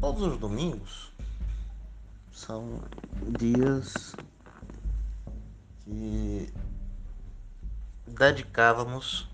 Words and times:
todos 0.00 0.22
os 0.22 0.38
domingos 0.38 1.12
são 2.32 2.80
dias 3.38 4.14
que 5.84 6.52
dedicávamos 8.06 9.28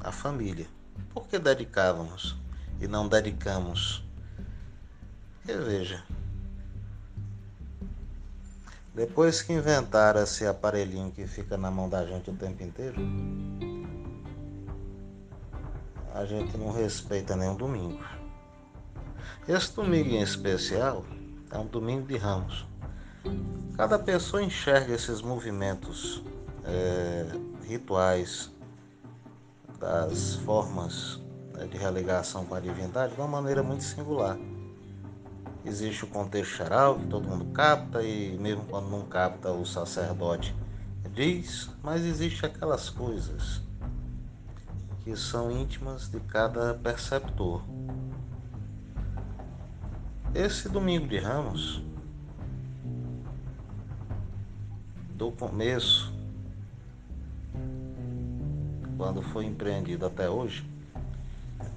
à 0.00 0.12
família. 0.12 0.66
Por 1.12 1.26
que 1.26 1.38
dedicávamos 1.38 2.36
e 2.80 2.86
não 2.86 3.08
dedicamos? 3.08 4.04
Porque 5.36 5.56
veja, 5.56 6.04
depois 8.94 9.40
que 9.40 9.52
inventaram 9.52 10.22
esse 10.22 10.46
aparelhinho 10.46 11.10
que 11.10 11.26
fica 11.26 11.56
na 11.56 11.70
mão 11.70 11.88
da 11.88 12.04
gente 12.04 12.30
o 12.30 12.34
tempo 12.34 12.62
inteiro, 12.62 13.00
a 16.12 16.24
gente 16.26 16.56
não 16.58 16.70
respeita 16.70 17.34
o 17.34 17.56
domingo. 17.56 18.23
Esse 19.48 19.74
domingo 19.74 20.10
em 20.10 20.22
especial 20.22 21.04
é 21.50 21.58
um 21.58 21.66
domingo 21.66 22.06
de 22.06 22.16
ramos. 22.16 22.66
Cada 23.76 23.98
pessoa 23.98 24.42
enxerga 24.42 24.94
esses 24.94 25.20
movimentos 25.20 26.22
é, 26.64 27.26
rituais 27.66 28.50
das 29.78 30.34
formas 30.36 31.20
né, 31.54 31.66
de 31.66 31.76
religação 31.76 32.44
com 32.44 32.54
a 32.54 32.60
divindade 32.60 33.14
de 33.14 33.20
uma 33.20 33.28
maneira 33.28 33.62
muito 33.62 33.84
singular. 33.84 34.38
Existe 35.64 36.04
o 36.04 36.08
contexto 36.08 36.56
geral 36.56 36.98
que 36.98 37.06
todo 37.06 37.28
mundo 37.28 37.46
capta 37.52 38.02
e 38.02 38.36
mesmo 38.38 38.64
quando 38.66 38.88
não 38.90 39.02
capta 39.06 39.50
o 39.50 39.64
sacerdote 39.64 40.54
diz, 41.14 41.70
mas 41.82 42.04
existe 42.04 42.44
aquelas 42.44 42.90
coisas 42.90 43.62
que 45.04 45.14
são 45.16 45.50
íntimas 45.50 46.08
de 46.10 46.18
cada 46.20 46.74
perceptor. 46.74 47.62
Esse 50.34 50.68
domingo 50.68 51.06
de 51.06 51.16
Ramos, 51.16 51.80
do 55.10 55.30
começo, 55.30 56.12
quando 58.96 59.22
foi 59.22 59.44
empreendido 59.44 60.04
até 60.04 60.28
hoje, 60.28 60.68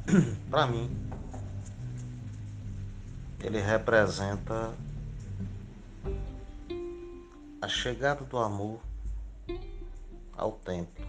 para 0.49 0.65
mim, 0.65 0.89
ele 3.43 3.61
representa 3.61 4.73
a 7.61 7.67
chegada 7.67 8.25
do 8.25 8.39
amor 8.39 8.81
ao 10.35 10.53
templo. 10.53 11.05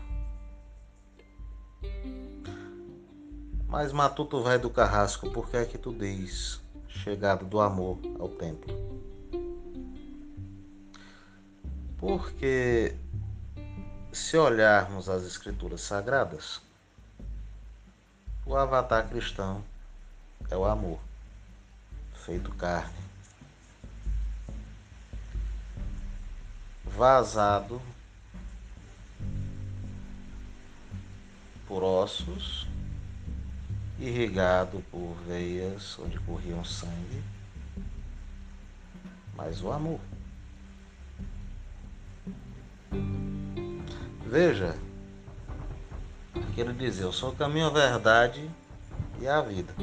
Mas 3.66 3.90
Matuto 3.90 4.42
vai 4.42 4.58
do 4.58 4.68
Carrasco, 4.68 5.30
por 5.30 5.48
que 5.48 5.56
é 5.56 5.64
que 5.64 5.78
tu 5.78 5.94
diz 5.94 6.67
chegada 6.89 7.44
do 7.44 7.61
amor 7.61 7.98
ao 8.19 8.28
templo? 8.28 8.75
Porque 11.98 12.95
se 14.12 14.36
olharmos 14.36 15.08
as 15.08 15.25
escrituras 15.25 15.80
sagradas, 15.80 16.61
o 18.47 18.56
avatar 18.56 19.08
cristão 19.08 19.62
é 20.50 20.56
o 20.56 20.64
amor 20.64 20.98
feito 22.14 22.53
carne, 22.55 22.97
vazado 26.84 27.80
por 31.67 31.83
ossos, 31.83 32.67
irrigado 33.98 34.82
por 34.91 35.14
veias 35.27 35.98
onde 35.98 36.18
corriam 36.20 36.64
sangue, 36.64 37.22
mas 39.34 39.62
o 39.62 39.72
amor. 39.72 40.00
Veja 44.27 44.77
que 46.55 46.61
ele 46.61 46.73
diz: 46.73 47.00
Eu 47.00 47.12
sou 47.12 47.30
o 47.30 47.36
caminho, 47.36 47.67
a 47.67 47.70
verdade 47.70 48.48
e 49.20 49.27
a 49.27 49.40
vida. 49.40 49.74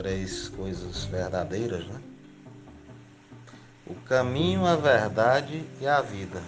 três 0.00 0.48
coisas 0.48 1.04
verdadeiras, 1.04 1.86
né? 1.86 2.00
O 3.86 3.94
caminho, 3.94 4.64
a 4.64 4.74
verdade 4.74 5.62
e 5.78 5.86
a 5.86 6.00
vida. 6.00 6.42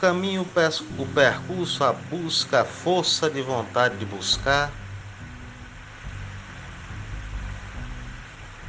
Caminho, 0.00 0.42
o 0.42 1.06
percurso, 1.06 1.84
a 1.84 1.92
busca, 1.92 2.62
a 2.62 2.64
força 2.64 3.28
de 3.30 3.42
vontade 3.42 3.96
de 3.96 4.04
buscar. 4.04 4.70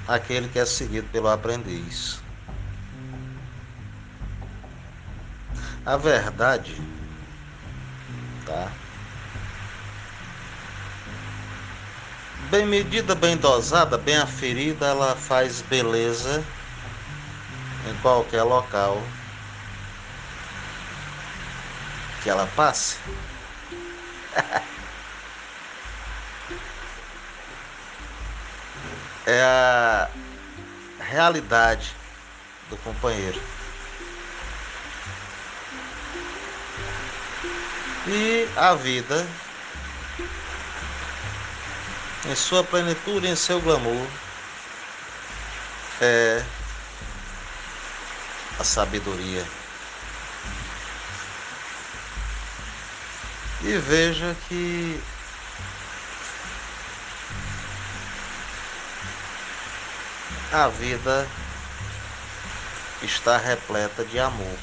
Aquele 0.08 0.48
que 0.48 0.58
é 0.58 0.66
seguido 0.66 1.08
pelo 1.10 1.28
aprendiz. 1.28 2.22
A 5.86 5.98
verdade, 5.98 6.76
tá? 8.46 8.72
Bem 12.50 12.66
medida, 12.66 13.14
bem 13.14 13.36
dosada, 13.36 13.98
bem 13.98 14.18
aferida, 14.18 14.86
ela 14.86 15.16
faz 15.16 15.62
beleza 15.62 16.44
em 17.90 17.94
qualquer 18.02 18.44
local 18.44 19.02
que 22.28 22.32
ela 22.32 22.46
passe. 22.58 22.98
é 29.26 29.42
a 29.42 30.10
realidade 31.00 31.96
do 32.70 32.76
companheiro. 32.76 33.42
E 38.08 38.46
a 38.58 38.76
vida 38.76 39.26
em 42.26 42.36
sua 42.36 42.62
plenitude, 42.62 43.26
em 43.26 43.38
seu 43.38 43.62
glamour, 43.62 44.06
é 46.02 46.44
a 48.60 48.66
sabedoria. 48.66 49.46
E 53.68 53.78
veja 53.78 54.34
que 54.48 55.04
a 60.54 60.70
vida 60.70 61.28
está 63.04 63.36
repleta 63.36 64.06
de 64.06 64.18
amor. 64.18 64.58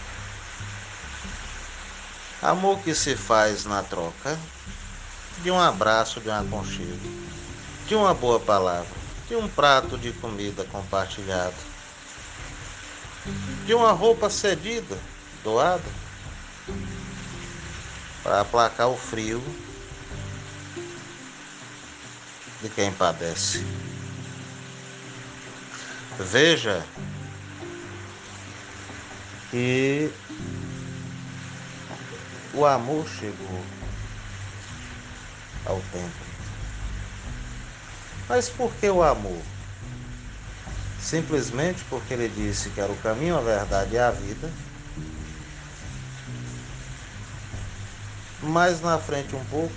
Amor 2.40 2.78
que 2.78 2.94
se 2.94 3.14
faz 3.14 3.66
na 3.66 3.82
troca 3.82 4.38
de 5.42 5.50
um 5.50 5.60
abraço, 5.60 6.18
de 6.18 6.30
um 6.30 6.34
aconchego 6.34 7.24
de 7.86 7.94
uma 7.94 8.14
boa 8.14 8.40
palavra, 8.40 8.88
de 9.28 9.36
um 9.36 9.46
prato 9.46 9.98
de 9.98 10.12
comida 10.12 10.64
compartilhado, 10.64 11.54
de 13.66 13.74
uma 13.74 13.92
roupa 13.92 14.30
cedida, 14.30 14.98
doada, 15.42 15.84
para 18.24 18.40
aplacar 18.40 18.88
o 18.88 18.96
frio 18.96 19.42
de 22.62 22.70
quem 22.70 22.90
padece. 22.90 23.62
Veja 26.18 26.82
que 29.50 30.10
o 32.54 32.64
amor 32.64 33.06
chegou 33.06 33.60
ao 35.66 35.78
tempo. 35.92 36.24
Mas 38.26 38.48
por 38.48 38.72
que 38.76 38.88
o 38.88 39.02
amor? 39.02 39.42
Simplesmente 40.98 41.84
porque 41.90 42.14
ele 42.14 42.28
disse 42.28 42.70
que 42.70 42.80
era 42.80 42.90
o 42.90 42.96
caminho, 42.96 43.36
a 43.36 43.42
verdade 43.42 43.96
e 43.96 43.98
a 43.98 44.10
vida. 44.10 44.63
Mais 48.44 48.80
na 48.80 48.98
frente 48.98 49.34
um 49.34 49.44
pouco. 49.46 49.74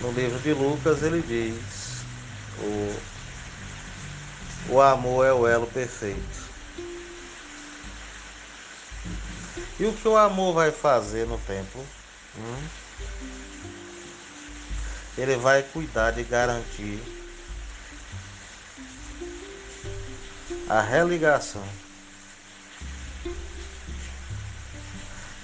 No 0.00 0.12
livro 0.12 0.38
de 0.40 0.52
Lucas 0.52 1.02
ele 1.02 1.22
diz: 1.22 2.04
o, 2.58 2.96
o 4.74 4.80
amor 4.80 5.26
é 5.26 5.32
o 5.32 5.46
elo 5.46 5.66
perfeito. 5.66 6.42
E 9.78 9.84
o 9.84 9.92
que 9.92 10.06
o 10.06 10.16
amor 10.16 10.54
vai 10.54 10.70
fazer 10.70 11.26
no 11.26 11.38
templo? 11.38 11.84
Hum? 12.36 12.68
ele 15.16 15.36
vai 15.36 15.62
cuidar 15.62 16.10
de 16.12 16.22
garantir 16.22 17.02
a 20.68 20.80
religação 20.80 21.62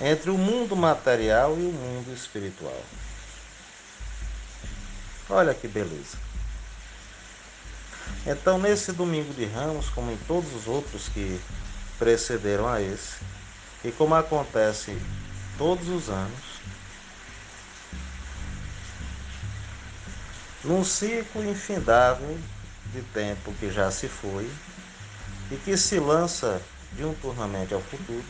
entre 0.00 0.30
o 0.30 0.38
mundo 0.38 0.76
material 0.76 1.56
e 1.58 1.66
o 1.66 1.72
mundo 1.72 2.12
espiritual. 2.14 2.82
Olha 5.28 5.52
que 5.52 5.68
beleza. 5.68 6.16
Então, 8.26 8.58
nesse 8.58 8.92
domingo 8.92 9.32
de 9.34 9.44
Ramos, 9.44 9.88
como 9.88 10.10
em 10.10 10.16
todos 10.26 10.54
os 10.54 10.66
outros 10.66 11.08
que 11.08 11.40
precederam 11.98 12.68
a 12.68 12.80
esse, 12.80 13.16
e 13.84 13.90
como 13.92 14.14
acontece 14.14 14.96
todos 15.56 15.88
os 15.88 16.08
anos, 16.08 16.58
num 20.64 20.84
ciclo 20.84 21.48
infindável 21.48 22.38
de 22.92 23.02
tempo 23.02 23.52
que 23.54 23.70
já 23.70 23.90
se 23.90 24.08
foi 24.08 24.50
e 25.50 25.56
que 25.56 25.76
se 25.76 25.98
lança 25.98 26.60
diuturnamente 26.92 27.74
ao 27.74 27.80
futuro, 27.80 28.24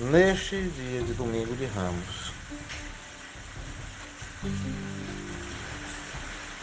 neste 0.00 0.56
dia 0.56 1.02
de 1.02 1.12
domingo 1.12 1.54
de 1.54 1.66
Ramos. 1.66 2.32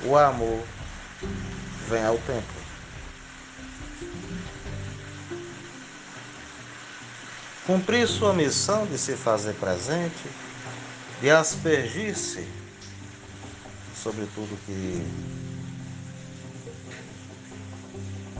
O 0.03 0.17
amor 0.17 0.63
vem 1.87 2.03
ao 2.03 2.17
templo. 2.17 2.57
Cumprir 7.65 8.07
sua 8.07 8.33
missão 8.33 8.87
de 8.87 8.97
se 8.97 9.15
fazer 9.15 9.53
presente, 9.55 10.29
de 11.21 11.29
aspergir-se 11.29 12.47
sobre 14.01 14.25
tudo 14.33 14.57
que 14.65 15.05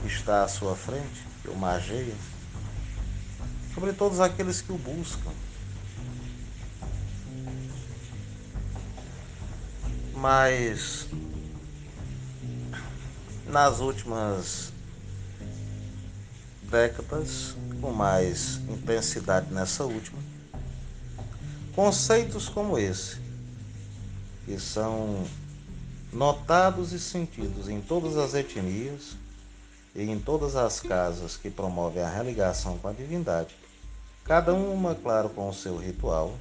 está 0.06 0.44
à 0.44 0.48
sua 0.48 0.74
frente, 0.74 1.22
que 1.42 1.50
o 1.50 1.54
mageia 1.54 2.14
sobre 3.78 3.92
todos 3.92 4.18
aqueles 4.18 4.60
que 4.60 4.72
o 4.72 4.76
buscam. 4.76 5.30
Mas 10.14 11.06
nas 13.46 13.78
últimas 13.78 14.72
décadas, 16.64 17.54
com 17.80 17.92
mais 17.92 18.56
intensidade 18.68 19.54
nessa 19.54 19.84
última, 19.84 20.18
conceitos 21.72 22.48
como 22.48 22.76
esse, 22.76 23.18
que 24.44 24.58
são 24.58 25.24
notados 26.12 26.92
e 26.92 26.98
sentidos 26.98 27.68
em 27.68 27.80
todas 27.80 28.16
as 28.16 28.34
etnias 28.34 29.16
e 29.94 30.02
em 30.02 30.18
todas 30.18 30.56
as 30.56 30.80
casas 30.80 31.36
que 31.36 31.48
promovem 31.48 32.02
a 32.02 32.10
religação 32.10 32.76
com 32.78 32.88
a 32.88 32.92
divindade, 32.92 33.54
cada 34.28 34.52
uma, 34.52 34.94
claro, 34.94 35.30
com 35.30 35.48
o 35.48 35.54
seu 35.54 35.78
ritual 35.78 36.38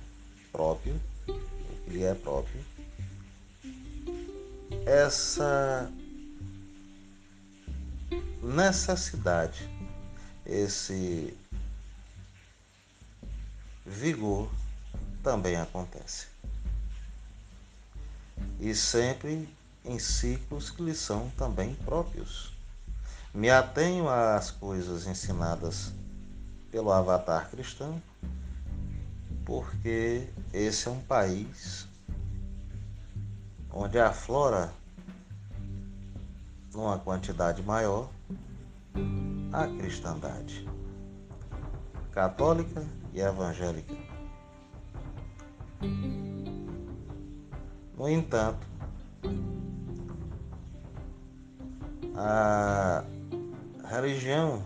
próprio, 0.52 1.00
o 1.26 1.86
que 1.86 1.92
lhe 1.92 2.04
é 2.04 2.14
próprio. 2.14 2.62
Essa 4.86 5.90
necessidade, 8.44 9.70
esse 10.46 11.34
vigor 13.86 14.52
também 15.24 15.56
acontece. 15.56 16.28
E 18.60 18.76
sempre 18.76 19.48
em 19.86 19.98
ciclos 19.98 20.70
que 20.70 20.84
lhe 20.84 20.94
são 20.94 21.30
também 21.38 21.74
próprios. 21.74 22.52
Me 23.34 23.50
atenho 23.50 24.10
às 24.10 24.52
coisas 24.52 25.08
ensinadas 25.08 25.94
pelo 26.72 26.92
avatar 26.92 27.50
cristão, 27.50 28.02
porque 29.46 30.28
esse 30.54 30.88
é 30.88 30.92
um 30.92 31.02
país 31.02 31.88
onde 33.72 34.00
aflora 34.00 34.72
numa 36.74 37.00
quantidade 37.00 37.62
maior 37.64 38.10
a 39.52 39.68
cristandade 39.68 40.68
católica 42.12 42.84
e 43.14 43.22
evangélica. 43.22 43.96
No 47.96 48.10
entanto, 48.10 48.68
a 52.16 53.04
religião 53.88 54.64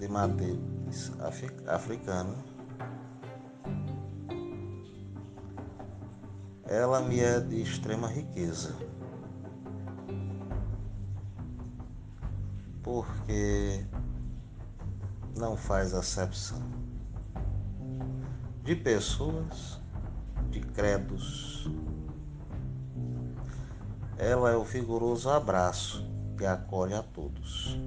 de 0.00 0.08
matriz 0.08 1.12
africana, 1.68 2.34
ela 6.66 7.02
me 7.02 7.20
é 7.20 7.38
de 7.38 7.60
extrema 7.60 8.08
riqueza. 8.08 8.74
Porque 12.82 13.84
não 15.36 15.54
faz 15.54 15.92
acepção 15.92 16.62
de 18.64 18.74
pessoas, 18.74 19.82
de 20.50 20.60
credos. 20.60 21.70
Ela 24.16 24.50
é 24.50 24.56
o 24.56 24.64
vigoroso 24.64 25.28
abraço 25.28 26.10
que 26.38 26.46
acolhe 26.46 26.94
a 26.94 27.02
todos 27.02 27.78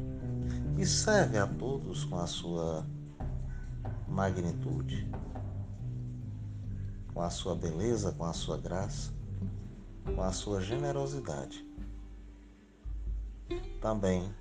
e 0.77 0.85
serve 0.85 1.37
a 1.37 1.45
todos 1.45 2.03
com 2.05 2.17
a 2.17 2.27
sua 2.27 2.85
magnitude, 4.07 5.09
com 7.13 7.21
a 7.21 7.29
sua 7.29 7.55
beleza, 7.55 8.11
com 8.11 8.25
a 8.25 8.33
sua 8.33 8.57
graça, 8.57 9.11
com 10.15 10.21
a 10.21 10.31
sua 10.31 10.61
generosidade. 10.61 11.65
Também 13.81 14.33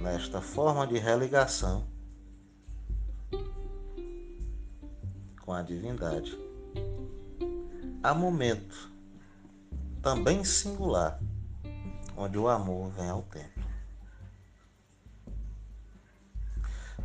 nesta 0.00 0.40
forma 0.40 0.86
de 0.86 0.98
religação 0.98 1.86
com 5.42 5.52
a 5.52 5.62
divindade, 5.62 6.38
há 8.02 8.14
momento 8.14 8.90
também 10.02 10.42
singular 10.42 11.20
onde 12.16 12.38
o 12.38 12.48
amor 12.48 12.90
vem 12.90 13.08
ao 13.08 13.22
templo. 13.22 13.59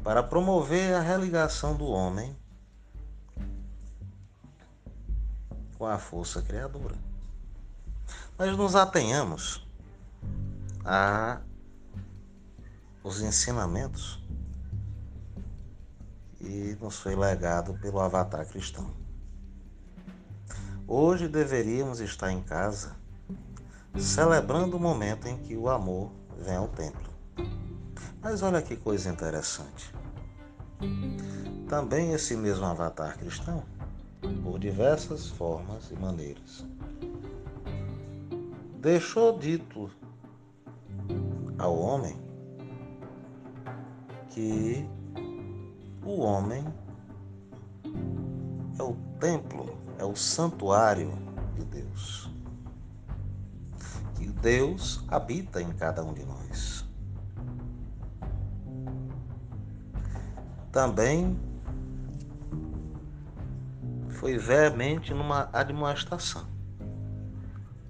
Para 0.06 0.22
promover 0.22 0.94
a 0.94 1.02
religação 1.02 1.76
do 1.76 1.88
homem 1.88 2.38
com 5.80 5.88
a 5.88 5.98
força 5.98 6.44
criadora. 6.44 6.94
Nós 8.38 8.56
nos 8.56 8.76
atenhamos 8.76 9.68
a 10.86 11.42
os 13.04 13.20
ensinamentos 13.22 14.24
que 16.36 16.78
nos 16.80 17.00
foi 17.00 17.16
legado 17.16 17.74
pelo 17.80 18.00
avatar 18.00 18.46
cristão. 18.46 18.94
Hoje 20.88 21.28
deveríamos 21.28 22.00
estar 22.00 22.32
em 22.32 22.44
casa 22.44 22.96
celebrando 23.98 24.78
o 24.78 24.80
momento 24.80 25.28
em 25.28 25.36
que 25.40 25.58
o 25.58 25.68
amor 25.68 26.12
vem 26.38 26.58
ao 26.58 26.68
templo. 26.68 27.12
Mas 28.22 28.42
olha 28.42 28.62
que 28.62 28.76
coisa 28.76 29.10
interessante. 29.10 29.94
Também 31.70 32.14
esse 32.14 32.36
mesmo 32.36 32.66
avatar 32.66 33.18
cristão, 33.18 33.64
por 34.44 34.60
diversas 34.60 35.28
formas 35.28 35.90
e 35.92 35.96
maneiras, 35.96 36.66
deixou 38.80 39.38
dito 39.38 39.90
ao 41.58 41.78
homem 41.78 42.16
que 44.30 44.86
o 46.04 46.20
homem 46.20 46.64
é 48.78 48.84
o 48.84 48.96
templo, 49.20 49.78
é 49.98 50.04
o 50.04 50.16
santuário 50.16 51.12
de 51.56 51.64
Deus. 51.66 52.30
Que 54.16 54.28
Deus 54.28 55.04
habita 55.08 55.62
em 55.62 55.72
cada 55.72 56.04
um 56.04 56.14
de 56.14 56.26
nós. 56.26 56.75
Também 60.76 61.40
foi 64.10 64.38
veemente 64.38 65.14
numa 65.14 65.50
admoestação. 65.54 66.46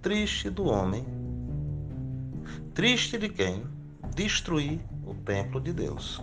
Triste 0.04 0.52
do 0.52 0.66
homem, 0.66 1.04
triste 2.76 3.18
de 3.18 3.28
quem 3.28 3.66
destruir 4.14 4.80
o 5.04 5.16
templo 5.16 5.60
de 5.60 5.74
Deus. 5.74 6.22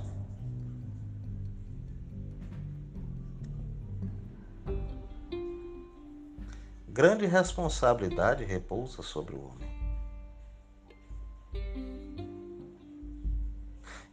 Grande 6.87 7.26
responsabilidade 7.26 8.45
repousa 8.45 9.02
sobre 9.02 9.35
o 9.35 9.49
homem. 9.49 9.72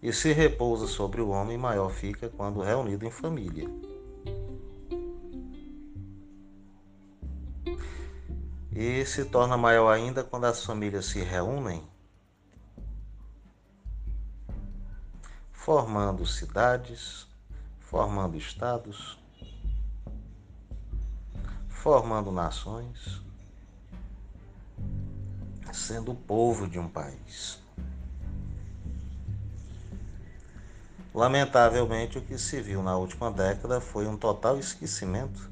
E 0.01 0.13
se 0.13 0.31
repousa 0.31 0.87
sobre 0.87 1.21
o 1.21 1.29
homem, 1.29 1.57
maior 1.57 1.91
fica 1.91 2.29
quando 2.29 2.61
reunido 2.61 3.05
em 3.05 3.11
família. 3.11 3.69
E 8.71 9.05
se 9.05 9.25
torna 9.25 9.57
maior 9.57 9.91
ainda 9.91 10.23
quando 10.23 10.45
as 10.45 10.63
famílias 10.63 11.05
se 11.07 11.21
reúnem, 11.21 11.85
formando 15.51 16.25
cidades, 16.25 17.27
formando 17.79 18.37
estados, 18.37 19.19
formando 21.67 22.31
nações, 22.31 23.21
sendo 25.73 26.13
o 26.13 26.15
povo 26.15 26.67
de 26.67 26.79
um 26.79 26.87
país. 26.87 27.61
Lamentavelmente, 31.13 32.19
o 32.19 32.21
que 32.21 32.37
se 32.37 32.61
viu 32.61 32.83
na 32.83 32.95
última 32.95 33.31
década 33.31 33.81
foi 33.81 34.07
um 34.07 34.15
total 34.15 34.59
esquecimento 34.59 35.49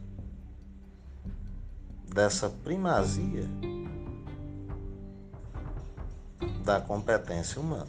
dessa 2.13 2.49
primazia 2.49 3.45
da 6.63 6.79
competência 6.79 7.59
humana. 7.59 7.87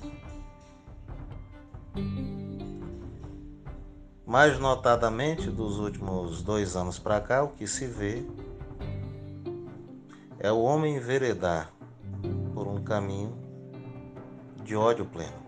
Mais 4.25 4.59
notadamente, 4.59 5.51
dos 5.51 5.79
últimos 5.79 6.43
dois 6.43 6.77
anos 6.77 6.99
para 6.99 7.21
cá, 7.21 7.43
o 7.43 7.49
que 7.49 7.67
se 7.67 7.87
vê 7.87 8.23
é 10.39 10.53
o 10.53 10.61
homem 10.61 10.97
enveredar 10.97 11.73
por 12.55 12.67
um 12.67 12.83
caminho 12.83 13.37
de 14.63 14.77
ódio 14.77 15.05
pleno. 15.05 15.48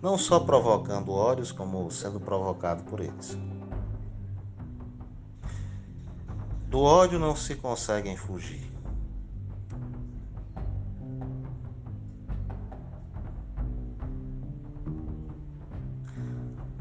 Não 0.00 0.16
só 0.16 0.40
provocando 0.40 1.10
ódios, 1.10 1.50
como 1.50 1.90
sendo 1.90 2.20
provocado 2.20 2.84
por 2.84 3.00
eles. 3.00 3.36
Do 6.68 6.80
ódio 6.80 7.18
não 7.18 7.34
se 7.34 7.56
conseguem 7.56 8.16
fugir. 8.16 8.70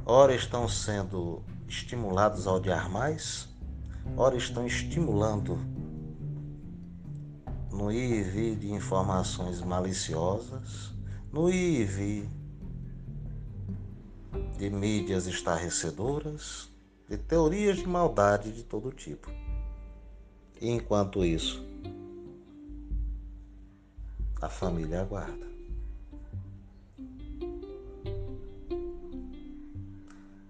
Ora 0.06 0.34
estão 0.34 0.70
sendo 0.70 1.44
estimulados 1.68 2.48
a 2.48 2.54
odiar 2.54 2.90
mais, 2.90 3.50
ora 4.16 4.38
estão 4.38 4.66
estimulando 4.66 5.60
no 7.72 7.92
ir 7.92 8.20
e 8.20 8.24
vir 8.24 8.56
de 8.56 8.72
informações 8.72 9.62
maliciosas, 9.62 10.94
no 11.32 11.50
ir 11.50 11.82
e 11.82 11.84
vir 11.84 12.37
de 14.58 14.70
mídias 14.70 15.28
estarrecedoras, 15.28 16.70
de 17.08 17.18
teorias 17.18 17.78
de 17.78 17.88
maldade 17.88 18.52
de 18.52 18.64
todo 18.64 18.92
tipo. 18.92 19.30
E 20.60 20.70
enquanto 20.70 21.24
isso, 21.24 21.64
a 24.42 24.50
família 24.50 25.02
aguarda. 25.02 25.48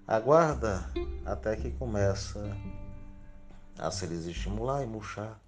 Aguarda 0.07 0.89
até 1.25 1.55
que 1.57 1.71
começa 1.71 2.55
a 3.77 3.91
se 3.91 4.05
lhes 4.05 4.25
estimular 4.25 4.81
e 4.81 4.85
murchar. 4.85 5.39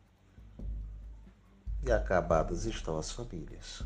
E 1.86 1.92
acabadas 1.92 2.66
estão 2.66 2.98
as 2.98 3.12
famílias. 3.12 3.84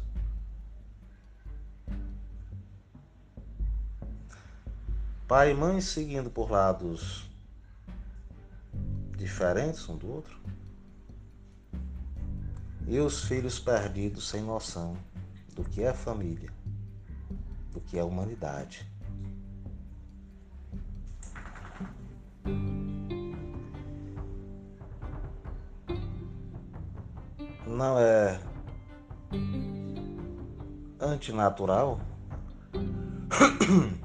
Pai 5.33 5.49
e 5.49 5.55
mãe 5.55 5.81
seguindo 5.81 6.29
por 6.29 6.51
lados 6.51 7.27
diferentes 9.17 9.89
um 9.89 9.97
do 9.97 10.07
outro. 10.07 10.39
E 12.85 12.99
os 12.99 13.23
filhos 13.23 13.57
perdidos 13.57 14.29
sem 14.29 14.43
noção 14.43 14.95
do 15.55 15.63
que 15.63 15.81
é 15.81 15.91
família, 15.91 16.51
do 17.71 17.81
que 17.81 17.97
é 17.97 18.03
humanidade. 18.03 18.87
Não 27.65 27.97
é 27.97 28.39
antinatural 31.01 31.99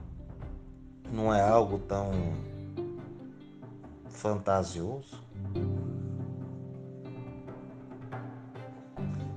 não 1.12 1.32
é 1.32 1.40
algo 1.40 1.78
tão 1.78 2.12
fantasioso. 4.08 5.22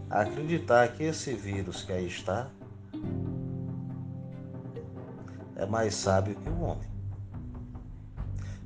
Acreditar 0.09 0.89
que 0.89 1.03
esse 1.03 1.33
vírus 1.33 1.83
que 1.83 1.93
aí 1.93 2.07
está 2.07 2.49
é 5.55 5.65
mais 5.65 5.95
sábio 5.95 6.35
que 6.35 6.49
o 6.49 6.61
homem. 6.61 6.89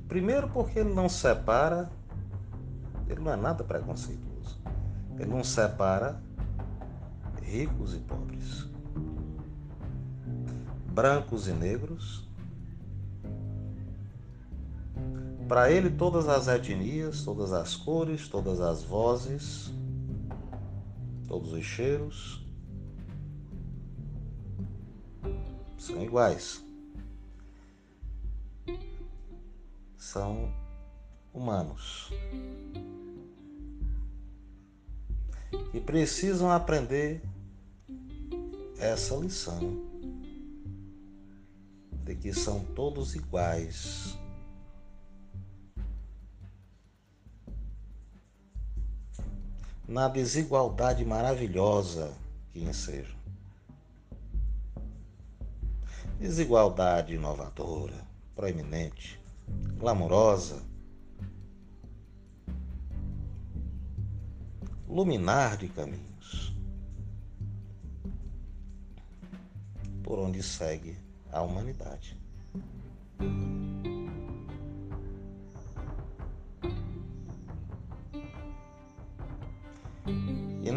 Primeiro, 0.08 0.48
porque 0.48 0.78
ele 0.78 0.94
não 0.94 1.08
separa, 1.08 1.90
ele 3.08 3.20
não 3.20 3.32
é 3.32 3.36
nada 3.36 3.62
preconceituoso. 3.62 4.60
Ele 5.18 5.30
não 5.30 5.44
separa 5.44 6.20
ricos 7.42 7.94
e 7.94 7.98
pobres, 7.98 8.68
brancos 10.92 11.46
e 11.46 11.52
negros, 11.52 12.25
Para 15.48 15.70
ele, 15.70 15.90
todas 15.90 16.28
as 16.28 16.48
etnias, 16.48 17.22
todas 17.22 17.52
as 17.52 17.76
cores, 17.76 18.28
todas 18.28 18.60
as 18.60 18.82
vozes, 18.82 19.70
todos 21.28 21.52
os 21.52 21.64
cheiros 21.64 22.44
são 25.78 26.02
iguais. 26.02 26.64
São 29.96 30.52
humanos. 31.32 32.10
E 35.72 35.80
precisam 35.80 36.50
aprender 36.50 37.22
essa 38.78 39.14
lição 39.14 39.80
de 42.04 42.16
que 42.16 42.32
são 42.32 42.64
todos 42.74 43.14
iguais 43.14 44.18
na 49.88 50.08
desigualdade 50.08 51.04
maravilhosa 51.04 52.12
que 52.52 52.62
enseja. 52.62 53.14
Desigualdade 56.18 57.14
inovadora, 57.14 58.06
proeminente, 58.34 59.20
glamourosa, 59.78 60.62
luminar 64.88 65.56
de 65.56 65.68
caminhos, 65.68 66.54
por 70.02 70.18
onde 70.18 70.42
segue 70.42 70.96
a 71.30 71.42
humanidade. 71.42 72.18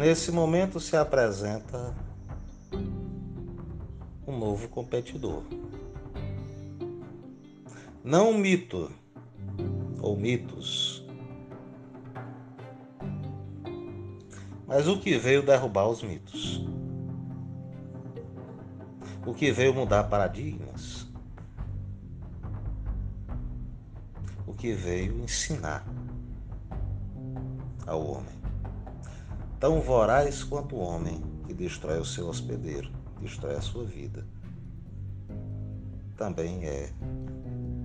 Nesse 0.00 0.32
momento 0.32 0.80
se 0.80 0.96
apresenta 0.96 1.94
um 4.26 4.38
novo 4.38 4.66
competidor. 4.70 5.42
Não 8.02 8.30
um 8.30 8.38
mito 8.38 8.90
ou 10.00 10.16
mitos, 10.16 11.06
mas 14.66 14.88
o 14.88 14.98
que 14.98 15.18
veio 15.18 15.42
derrubar 15.42 15.88
os 15.88 16.02
mitos. 16.02 16.66
O 19.26 19.34
que 19.34 19.52
veio 19.52 19.74
mudar 19.74 20.04
paradigmas. 20.04 21.06
O 24.46 24.54
que 24.54 24.72
veio 24.72 25.22
ensinar 25.22 25.84
ao 27.86 28.02
homem 28.02 28.39
tão 29.60 29.82
voraz 29.82 30.42
quanto 30.42 30.74
o 30.74 30.80
homem 30.80 31.22
que 31.46 31.52
destrói 31.52 32.00
o 32.00 32.04
seu 32.04 32.26
hospedeiro, 32.28 32.90
destrói 33.20 33.54
a 33.54 33.60
sua 33.60 33.84
vida. 33.84 34.26
Também 36.16 36.64
é 36.64 36.90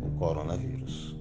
o 0.01 0.17
coronavírus. 0.17 1.13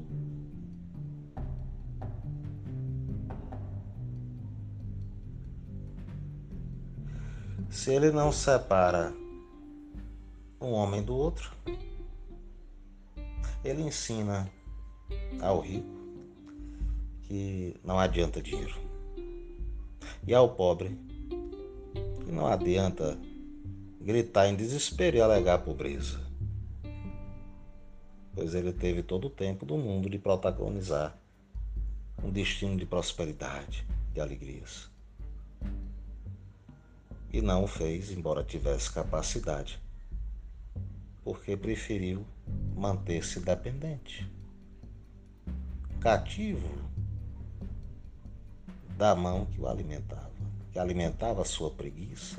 Se 7.68 7.92
ele 7.92 8.12
não 8.12 8.30
separa 8.30 9.12
um 10.60 10.70
homem 10.70 11.02
do 11.02 11.16
outro, 11.16 11.50
ele 13.64 13.82
ensina 13.82 14.48
ao 15.40 15.60
rico 15.60 15.92
que 17.22 17.76
não 17.82 17.98
adianta 17.98 18.40
dinheiro. 18.40 18.93
E 20.26 20.34
ao 20.34 20.48
pobre 20.54 20.98
que 22.24 22.32
não 22.32 22.46
adianta 22.46 23.18
gritar 24.00 24.48
em 24.48 24.54
desespero 24.54 25.16
e 25.16 25.20
alegar 25.20 25.58
pobreza. 25.58 26.20
Pois 28.34 28.54
ele 28.54 28.72
teve 28.72 29.02
todo 29.02 29.26
o 29.26 29.30
tempo 29.30 29.66
do 29.66 29.76
mundo 29.76 30.08
de 30.08 30.18
protagonizar 30.18 31.16
um 32.22 32.30
destino 32.30 32.76
de 32.76 32.86
prosperidade, 32.86 33.86
de 34.12 34.20
alegrias. 34.20 34.90
E 37.32 37.42
não 37.42 37.64
o 37.64 37.66
fez, 37.66 38.10
embora 38.10 38.42
tivesse 38.42 38.92
capacidade, 38.92 39.80
porque 41.22 41.56
preferiu 41.56 42.24
manter-se 42.74 43.40
dependente, 43.40 44.30
cativo 46.00 46.68
da 48.96 49.14
mão 49.14 49.46
que 49.46 49.60
o 49.60 49.66
alimentava, 49.66 50.30
que 50.72 50.78
alimentava 50.78 51.42
a 51.42 51.44
sua 51.44 51.70
preguiça, 51.70 52.38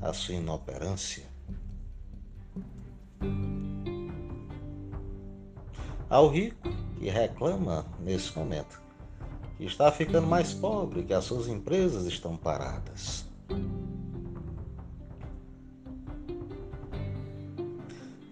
a 0.00 0.12
sua 0.12 0.34
inoperância. 0.34 1.24
Ao 6.08 6.28
rico 6.28 6.68
que 6.98 7.08
reclama 7.08 7.84
nesse 8.00 8.36
momento 8.36 8.80
que 9.56 9.64
está 9.64 9.90
ficando 9.90 10.26
mais 10.26 10.52
pobre, 10.52 11.02
que 11.02 11.14
as 11.14 11.24
suas 11.24 11.48
empresas 11.48 12.04
estão 12.04 12.36
paradas. 12.36 13.24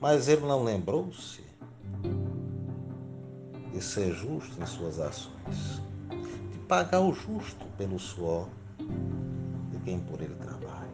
Mas 0.01 0.29
ele 0.29 0.43
não 0.43 0.63
lembrou-se 0.63 1.43
de 3.73 3.83
ser 3.83 4.13
justo 4.13 4.63
em 4.63 4.67
suas 4.67 5.01
ações, 5.01 5.81
de 6.65 6.69
pagar 6.69 7.01
o 7.01 7.13
justo 7.13 7.67
pelo 7.77 7.99
suor 7.99 8.49
de 9.71 9.79
quem 9.85 10.01
por 10.01 10.21
ele 10.23 10.35
trabalha, 10.37 10.89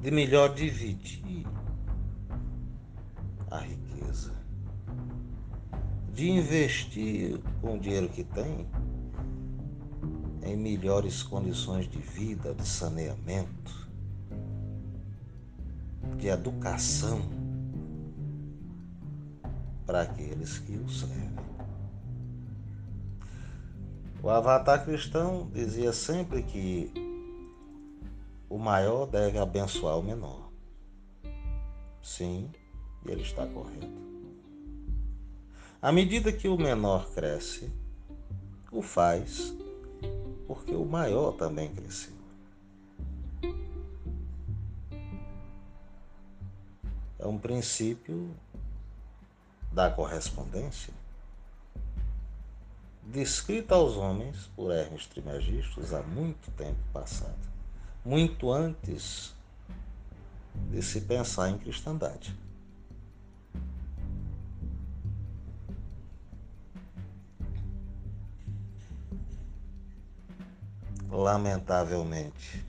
de 0.00 0.10
melhor 0.10 0.54
dividir 0.54 1.46
a 3.50 3.58
riqueza, 3.58 4.32
de 6.14 6.30
investir 6.30 7.38
com 7.60 7.74
o 7.74 7.78
dinheiro 7.78 8.08
que 8.08 8.24
tem 8.24 8.66
em 10.42 10.56
melhores 10.56 11.22
condições 11.22 11.86
de 11.86 11.98
vida, 11.98 12.54
de 12.54 12.66
saneamento, 12.66 13.90
de 16.16 16.28
educação 16.28 17.20
para 19.84 20.02
aqueles 20.02 20.58
que 20.58 20.72
o 20.72 20.88
servem. 20.88 21.49
O 24.22 24.28
avatar 24.28 24.84
cristão 24.84 25.48
dizia 25.50 25.94
sempre 25.94 26.42
que 26.42 26.92
o 28.50 28.58
maior 28.58 29.06
deve 29.06 29.38
abençoar 29.38 29.98
o 29.98 30.02
menor. 30.02 30.50
Sim, 32.02 32.50
ele 33.06 33.22
está 33.22 33.46
correto. 33.46 33.88
À 35.80 35.90
medida 35.90 36.30
que 36.30 36.48
o 36.48 36.58
menor 36.58 37.10
cresce, 37.12 37.72
o 38.70 38.82
faz 38.82 39.54
porque 40.46 40.74
o 40.74 40.84
maior 40.84 41.32
também 41.32 41.72
cresceu. 41.74 42.12
É 47.18 47.26
um 47.26 47.38
princípio 47.38 48.34
da 49.72 49.88
correspondência 49.88 50.99
descrita 53.10 53.74
aos 53.74 53.96
homens 53.96 54.48
por 54.54 54.70
Hermes 54.70 55.06
Trismegistus 55.06 55.92
há 55.92 56.02
muito 56.02 56.50
tempo 56.52 56.78
passado, 56.92 57.38
muito 58.04 58.52
antes 58.52 59.34
de 60.70 60.82
se 60.82 61.00
pensar 61.00 61.50
em 61.50 61.58
cristandade. 61.58 62.34
lamentavelmente. 71.10 72.64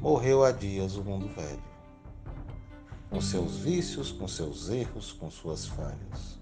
Morreu 0.00 0.44
há 0.44 0.52
dias 0.52 0.96
o 0.96 1.04
mundo 1.04 1.28
velho, 1.34 1.69
com 3.10 3.20
seus 3.20 3.56
vícios, 3.56 4.12
com 4.12 4.28
seus 4.28 4.70
erros, 4.70 5.10
com 5.12 5.28
suas 5.30 5.66
falhas. 5.66 6.38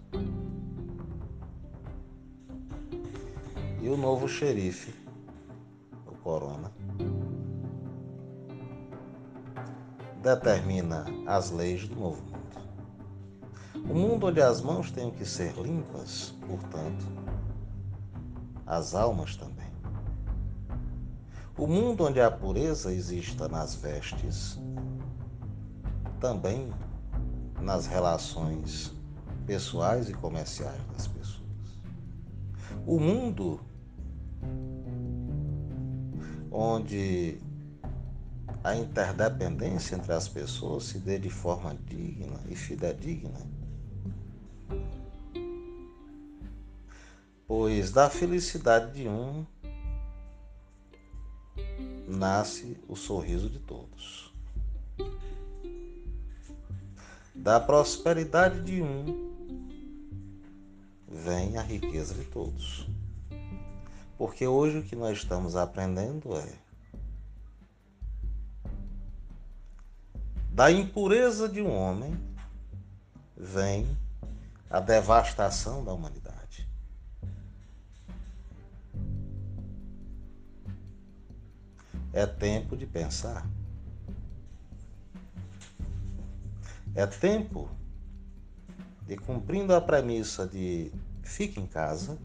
E 3.80 3.88
o 3.88 3.96
novo 3.96 4.28
xerife, 4.28 4.94
o 6.06 6.14
Corona, 6.16 6.70
determina 10.22 11.06
as 11.26 11.50
leis 11.50 11.88
do 11.88 11.96
novo 11.96 12.22
mundo. 12.22 12.38
O 13.90 13.94
mundo 13.94 14.26
onde 14.26 14.42
as 14.42 14.60
mãos 14.60 14.90
têm 14.90 15.10
que 15.10 15.24
ser 15.24 15.54
limpas, 15.54 16.34
portanto, 16.46 17.06
as 18.66 18.94
almas 18.94 19.36
também. 19.36 19.68
O 21.56 21.66
mundo 21.66 22.04
onde 22.04 22.20
a 22.20 22.30
pureza 22.30 22.92
exista 22.92 23.48
nas 23.48 23.74
vestes, 23.74 24.58
também 26.18 26.72
nas 27.60 27.86
relações 27.86 28.92
pessoais 29.46 30.08
e 30.08 30.14
comerciais 30.14 30.80
das 30.92 31.06
pessoas. 31.06 31.48
O 32.86 32.98
mundo 33.00 33.60
onde 36.50 37.38
a 38.64 38.74
interdependência 38.74 39.96
entre 39.96 40.12
as 40.12 40.28
pessoas 40.28 40.84
se 40.84 40.98
dê 40.98 41.18
de 41.18 41.30
forma 41.30 41.76
digna 41.86 42.40
e 42.48 42.56
fidedigna 42.56 43.58
pois 47.48 47.90
da 47.90 48.10
felicidade 48.10 48.92
de 48.92 49.08
um 49.08 49.46
nasce 52.06 52.76
o 52.86 52.94
sorriso 52.94 53.48
de 53.48 53.58
todos. 53.58 53.77
Da 57.38 57.60
prosperidade 57.60 58.60
de 58.62 58.82
um 58.82 59.28
vem 61.08 61.56
a 61.56 61.62
riqueza 61.62 62.14
de 62.14 62.24
todos. 62.24 62.86
Porque 64.16 64.46
hoje 64.46 64.78
o 64.78 64.82
que 64.82 64.96
nós 64.96 65.18
estamos 65.18 65.56
aprendendo 65.56 66.36
é 66.36 66.52
da 70.50 70.72
impureza 70.72 71.48
de 71.48 71.62
um 71.62 71.72
homem 71.72 72.18
vem 73.36 73.86
a 74.68 74.80
devastação 74.80 75.84
da 75.84 75.92
humanidade. 75.92 76.68
É 82.12 82.26
tempo 82.26 82.76
de 82.76 82.86
pensar. 82.86 83.46
É 86.94 87.06
tempo 87.06 87.68
de 89.06 89.16
cumprindo 89.16 89.74
a 89.74 89.80
premissa 89.80 90.46
de 90.46 90.92
fique 91.22 91.60
em 91.60 91.66
casa, 91.66 92.18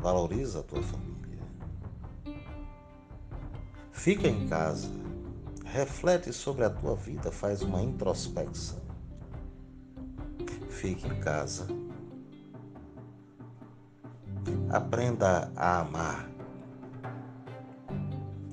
valoriza 0.00 0.60
a 0.60 0.62
tua 0.62 0.82
família. 0.82 1.14
Fica 3.90 4.28
em 4.28 4.46
casa, 4.48 4.90
reflete 5.64 6.32
sobre 6.32 6.64
a 6.64 6.70
tua 6.70 6.94
vida, 6.94 7.32
faz 7.32 7.62
uma 7.62 7.80
introspecção. 7.80 8.82
Fique 10.68 11.06
em 11.06 11.20
casa. 11.20 11.66
Aprenda 14.68 15.50
a 15.56 15.80
amar 15.80 16.28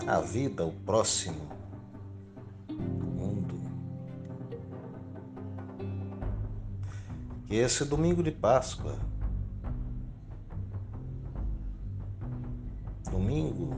a 0.08 0.20
vida, 0.20 0.66
o 0.66 0.72
próximo, 0.72 1.48
esse 7.58 7.84
domingo 7.84 8.24
de 8.24 8.32
Páscoa, 8.32 8.96
domingo 13.12 13.76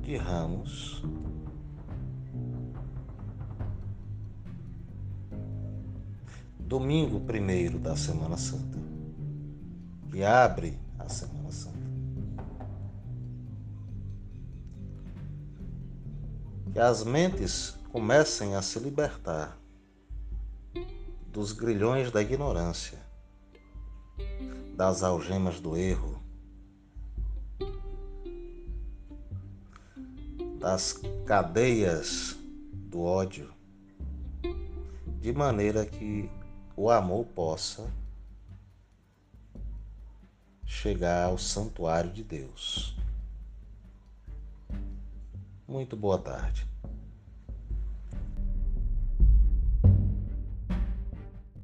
de 0.00 0.16
Ramos, 0.16 1.02
domingo 6.60 7.18
primeiro 7.20 7.80
da 7.80 7.96
Semana 7.96 8.36
Santa, 8.36 8.78
que 10.08 10.22
abre 10.22 10.78
a 11.00 11.08
Semana 11.08 11.50
Santa. 11.50 11.78
Que 16.72 16.78
as 16.78 17.02
mentes 17.02 17.76
comecem 17.90 18.54
a 18.54 18.62
se 18.62 18.78
libertar 18.78 19.57
dos 21.28 21.52
grilhões 21.52 22.10
da 22.10 22.22
ignorância, 22.22 22.98
das 24.74 25.02
algemas 25.02 25.60
do 25.60 25.76
erro, 25.76 26.22
das 30.58 31.00
cadeias 31.26 32.36
do 32.72 33.02
ódio, 33.02 33.52
de 35.20 35.32
maneira 35.32 35.84
que 35.84 36.30
o 36.74 36.90
amor 36.90 37.26
possa 37.26 37.92
chegar 40.64 41.26
ao 41.26 41.38
santuário 41.38 42.12
de 42.12 42.22
Deus. 42.22 42.96
Muito 45.66 45.96
boa 45.96 46.18
tarde. 46.18 46.66